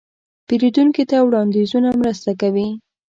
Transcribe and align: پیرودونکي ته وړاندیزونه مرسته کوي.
پیرودونکي 0.47 1.03
ته 1.09 1.17
وړاندیزونه 1.27 1.89
مرسته 2.01 2.31
کوي. 2.41 2.69